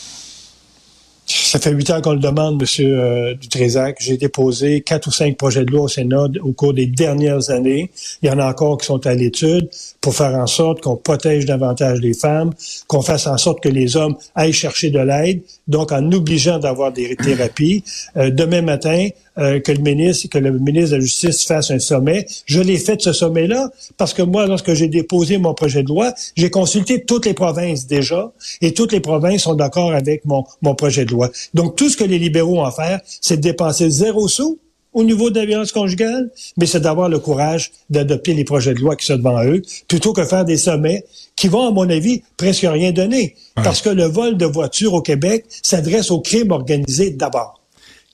Ça 1.31 1.59
fait 1.59 1.69
huit 1.69 1.91
ans 1.91 2.01
qu'on 2.01 2.13
le 2.13 2.19
demande, 2.19 2.59
M. 2.59 2.67
Euh, 2.79 3.36
Dutrézac. 3.36 3.98
J'ai 4.00 4.17
déposé 4.17 4.81
quatre 4.81 5.05
ou 5.05 5.12
cinq 5.12 5.38
projets 5.38 5.63
de 5.63 5.71
loi 5.71 5.81
au 5.81 5.88
Sénat 5.88 6.25
au 6.41 6.53
cours 6.53 6.74
des 6.74 6.88
dernières 6.88 7.51
années. 7.51 7.91
Il 8.24 8.29
y 8.29 8.31
en 8.31 8.39
a 8.39 8.50
encore 8.50 8.79
qui 8.79 8.88
sont 8.88 9.05
à 9.05 9.13
l'étude 9.13 9.69
pour 10.01 10.15
faire 10.15 10.33
en 10.33 10.48
sorte 10.48 10.81
qu'on 10.81 10.95
protège 10.95 11.45
davantage 11.45 12.00
les 12.00 12.15
femmes, 12.15 12.50
qu'on 12.88 13.03
fasse 13.03 13.27
en 13.27 13.38
sorte 13.38 13.62
que 13.62 13.69
les 13.69 13.95
hommes 13.95 14.15
aillent 14.33 14.53
chercher 14.53 14.89
de 14.89 14.98
l'aide, 14.98 15.41
donc 15.67 15.91
en 15.91 16.12
obligeant 16.12 16.57
d'avoir 16.57 16.91
des 16.91 17.15
thérapies. 17.15 17.83
Euh, 18.17 18.31
demain 18.31 18.63
matin, 18.63 19.09
euh, 19.39 19.59
que 19.59 19.71
le 19.71 19.79
ministre, 19.79 20.27
que 20.29 20.38
le 20.38 20.51
ministre 20.51 20.91
de 20.91 20.95
la 20.95 21.01
Justice 21.01 21.45
fasse 21.45 21.71
un 21.71 21.79
sommet. 21.79 22.25
Je 22.45 22.59
l'ai 22.59 22.77
fait 22.77 23.00
ce 23.01 23.13
sommet-là 23.13 23.69
parce 23.98 24.13
que 24.13 24.21
moi, 24.21 24.48
lorsque 24.48 24.74
j'ai 24.74 24.88
déposé 24.88 25.38
mon 25.38 25.53
projet 25.53 25.83
de 25.83 25.88
loi, 25.88 26.13
j'ai 26.36 26.50
consulté 26.50 27.05
toutes 27.05 27.25
les 27.25 27.33
provinces 27.33 27.88
déjà 27.88 28.31
et 28.62 28.74
toutes 28.74 28.91
les 28.91 29.00
provinces 29.00 29.43
sont 29.43 29.53
d'accord 29.53 29.93
avec 29.93 30.25
mon, 30.25 30.43
mon 30.62 30.75
projet 30.75 31.05
de 31.05 31.12
loi. 31.12 31.18
Donc, 31.53 31.75
tout 31.75 31.89
ce 31.89 31.97
que 31.97 32.03
les 32.03 32.19
libéraux 32.19 32.59
ont 32.59 32.65
à 32.65 32.71
faire, 32.71 32.99
c'est 33.21 33.38
de 33.38 33.41
dépenser 33.41 33.89
zéro 33.89 34.27
sou 34.27 34.59
au 34.93 35.03
niveau 35.03 35.29
de 35.29 35.39
la 35.39 35.45
violence 35.45 35.71
conjugale, 35.71 36.31
mais 36.57 36.65
c'est 36.65 36.79
d'avoir 36.79 37.09
le 37.09 37.19
courage 37.19 37.71
d'adopter 37.89 38.33
les 38.33 38.43
projets 38.43 38.73
de 38.73 38.79
loi 38.79 38.95
qui 38.95 39.05
sont 39.05 39.17
devant 39.17 39.43
eux, 39.43 39.61
plutôt 39.88 40.13
que 40.13 40.25
faire 40.25 40.45
des 40.45 40.57
sommets 40.57 41.05
qui 41.35 41.47
vont, 41.47 41.67
à 41.67 41.71
mon 41.71 41.89
avis, 41.89 42.23
presque 42.38 42.65
rien 42.67 42.91
donner. 42.91 43.35
Parce 43.55 43.81
que 43.81 43.89
le 43.89 44.05
vol 44.05 44.35
de 44.38 44.45
voitures 44.45 44.93
au 44.93 45.01
Québec 45.01 45.45
s'adresse 45.61 46.11
au 46.11 46.21
crime 46.21 46.51
organisé 46.51 47.11
d'abord. 47.11 47.61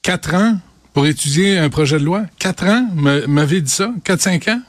Quatre 0.02 0.36
ans 0.36 0.58
pour 0.94 1.08
étudier 1.08 1.58
un 1.58 1.70
projet 1.70 1.98
de 2.00 2.04
loi? 2.04 2.26
Quatre 2.40 2.66
ans? 2.66 2.88
M'avez 2.94 3.62
dit 3.62 3.72
ça? 3.72 3.92
Quatre, 4.04 4.22
cinq 4.22 4.48
ans? 4.48 4.62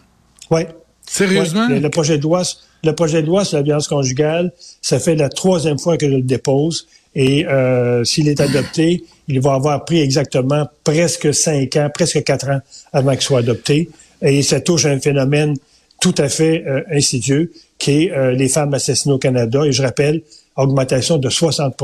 Oui. 0.50 0.62
Sérieusement? 1.08 1.68
Le, 1.68 1.88
projet 1.88 2.18
de 2.18 2.22
loi, 2.22 2.42
le 2.82 2.92
projet 2.94 3.22
de 3.22 3.26
loi 3.26 3.44
sur 3.44 3.58
la 3.58 3.62
violence 3.62 3.86
conjugale, 3.86 4.52
ça 4.82 4.98
fait 4.98 5.14
la 5.14 5.28
troisième 5.28 5.78
fois 5.78 5.96
que 5.96 6.06
je 6.06 6.16
le 6.16 6.22
dépose. 6.22 6.88
Et 7.18 7.46
euh, 7.46 8.04
s'il 8.04 8.28
est 8.28 8.40
adopté, 8.42 9.02
il 9.26 9.40
va 9.40 9.54
avoir 9.54 9.86
pris 9.86 10.00
exactement 10.00 10.68
presque 10.84 11.34
cinq 11.34 11.74
ans, 11.76 11.88
presque 11.92 12.22
quatre 12.22 12.48
ans 12.50 12.60
avant 12.92 13.12
qu'il 13.12 13.22
soit 13.22 13.38
adopté. 13.38 13.88
Et 14.20 14.42
ça 14.42 14.60
touche 14.60 14.84
un 14.84 15.00
phénomène 15.00 15.56
tout 15.98 16.14
à 16.18 16.28
fait 16.28 16.62
euh, 16.66 16.82
insidieux, 16.92 17.50
qui 17.78 18.04
est 18.04 18.12
euh, 18.12 18.32
les 18.32 18.48
femmes 18.48 18.74
assassinées 18.74 19.14
au 19.14 19.18
Canada. 19.18 19.64
Et 19.64 19.72
je 19.72 19.82
rappelle, 19.82 20.20
augmentation 20.56 21.16
de 21.16 21.30
60 21.30 21.74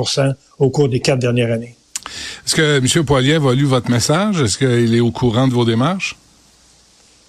au 0.58 0.68
cours 0.68 0.90
des 0.90 1.00
quatre 1.00 1.18
dernières 1.18 1.50
années. 1.50 1.76
Est-ce 2.46 2.54
que 2.54 2.98
M. 2.98 3.04
Poiliev 3.06 3.46
a 3.46 3.54
lu 3.54 3.64
votre 3.64 3.90
message? 3.90 4.42
Est-ce 4.42 4.58
qu'il 4.58 4.94
est 4.94 5.00
au 5.00 5.10
courant 5.10 5.48
de 5.48 5.54
vos 5.54 5.64
démarches? 5.64 6.16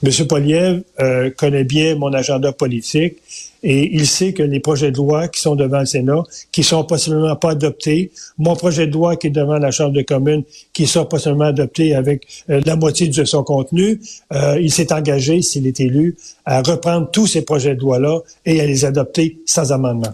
M. 0.06 0.28
Poiliev 0.28 0.84
euh, 1.00 1.30
connaît 1.38 1.64
bien 1.64 1.96
mon 1.96 2.14
agenda 2.14 2.52
politique 2.52 3.16
et 3.64 3.96
il 3.96 4.06
sait 4.06 4.34
que 4.34 4.44
les 4.44 4.60
projets 4.60 4.92
de 4.92 4.98
loi 4.98 5.30
qui 5.30 5.40
sont 5.42 5.56
devant 5.56 5.80
le 5.80 5.86
Sénat, 5.86 6.24
qui 6.52 6.64
sont 6.64 6.84
possiblement 6.84 7.36
pas 7.36 7.52
adoptés, 7.52 8.12
mon 8.38 8.56
projet 8.56 8.88
de 8.88 8.94
loi 8.94 9.16
qui 9.16 9.28
est 9.28 9.32
devant 9.32 9.58
la 9.58 9.72
Chambre 9.72 9.94
des 9.94 10.04
communes, 10.04 10.44
qui 10.74 10.86
sera 10.86 11.08
possiblement 11.08 11.46
adopté 11.46 11.96
avec 11.96 12.28
euh, 12.50 12.62
la 12.66 12.76
moitié 12.76 13.08
de 13.08 13.24
son 13.24 13.44
contenu, 13.44 14.02
euh, 14.34 14.60
il 14.60 14.72
s'est 14.72 14.94
engagé, 14.94 15.42
s'il 15.42 15.66
est 15.66 15.80
élu, 15.80 16.18
à 16.46 16.62
reprendre 16.62 17.10
tous 17.10 17.28
ces 17.28 17.44
projets 17.44 17.76
de 17.76 17.82
loi-là 17.82 18.20
et 18.46 18.60
à 18.60 18.66
les 18.66 18.86
adopter 18.86 19.40
sans 19.46 19.72
amendement. 19.72 20.14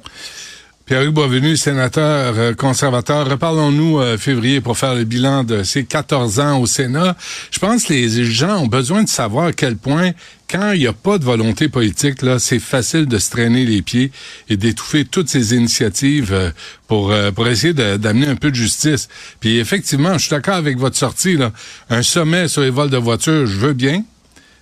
Pierre-Hugues 0.90 1.14
Boisvenu, 1.14 1.56
sénateur 1.56 2.34
euh, 2.36 2.56
conservateur, 2.56 3.30
reparlons-nous 3.30 4.00
euh, 4.00 4.18
février 4.18 4.60
pour 4.60 4.76
faire 4.76 4.96
le 4.96 5.04
bilan 5.04 5.44
de 5.44 5.62
ces 5.62 5.86
14 5.86 6.40
ans 6.40 6.60
au 6.60 6.66
Sénat. 6.66 7.16
Je 7.52 7.60
pense 7.60 7.84
que 7.84 7.94
les 7.94 8.26
gens 8.26 8.64
ont 8.64 8.66
besoin 8.66 9.04
de 9.04 9.08
savoir 9.08 9.46
à 9.46 9.54
quel 9.54 9.78
point, 9.78 10.14
quand 10.50 10.72
il 10.72 10.80
n'y 10.80 10.88
a 10.88 10.94
pas 10.94 11.20
de 11.20 11.26
volonté 11.26 11.70
politique, 11.70 12.24
là, 12.24 12.40
c'est 12.40 12.58
facile 12.58 13.06
de 13.06 13.20
se 13.20 13.30
traîner 13.30 13.66
les 13.66 13.84
pieds 13.84 14.12
et 14.50 14.58
d'étouffer 14.58 15.06
toutes 15.06 15.30
ces 15.30 15.54
initiatives 15.54 16.34
euh, 16.34 16.50
pour, 16.88 17.14
pour 17.36 17.48
essayer 17.48 17.76
d'amener 17.76 18.26
un 18.26 18.36
peu 18.36 18.50
de 18.50 18.56
justice. 18.56 19.10
Puis 19.42 19.60
effectivement, 19.60 20.14
je 20.14 20.24
suis 20.24 20.32
d'accord 20.32 20.56
avec 20.56 20.80
votre 20.80 20.98
sortie. 20.98 21.38
Là. 21.38 21.52
Un 21.92 22.02
sommet 22.02 22.48
sur 22.48 22.64
les 22.64 22.72
vols 22.72 22.90
de 22.90 22.98
voitures, 22.98 23.46
je 23.46 23.60
veux 23.60 23.74
bien, 23.74 24.04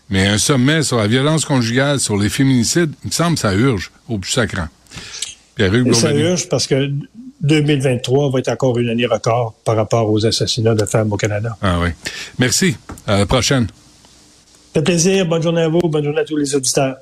mais 0.10 0.27
un 0.27 0.38
sommet 0.38 0.84
sur 0.84 0.98
la 0.98 1.07
violence 1.07 1.46
conjugale, 1.46 2.01
sur 2.01 2.17
les 2.17 2.27
féminicides, 2.27 2.91
il 3.05 3.07
me 3.07 3.13
semble 3.13 3.36
que 3.36 3.41
ça 3.43 3.53
urge 3.53 3.91
au 4.10 4.17
plus 4.17 4.31
sacrant. 4.31 4.67
Et 5.60 5.94
ça 5.94 6.14
urge 6.14 6.50
parce 6.50 6.68
que 6.68 6.92
2023 7.42 8.32
va 8.32 8.40
être 8.40 8.50
encore 8.50 8.78
une 8.78 8.90
année 8.90 9.06
record 9.06 9.54
par 9.64 9.76
rapport 9.76 10.12
aux 10.12 10.26
assassinats 10.26 10.76
de 10.76 10.86
femmes 10.86 11.12
au 11.12 11.18
Canada. 11.18 11.56
Ah 11.62 11.80
oui. 11.82 11.90
Merci. 12.40 12.76
À 13.06 13.20
la 13.20 13.26
prochaine. 13.26 13.68
Ça 13.68 14.80
fait 14.80 14.84
plaisir. 14.84 15.26
Bonne 15.26 15.42
journée 15.42 15.62
à 15.62 15.70
vous. 15.70 15.80
Bonne 15.80 16.04
journée 16.04 16.22
à 16.22 16.26
tous 16.26 16.38
les 16.38 16.56
auditeurs. 16.56 16.98